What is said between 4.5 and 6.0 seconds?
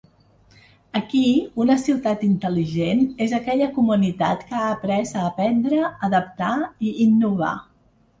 ha après a aprendre,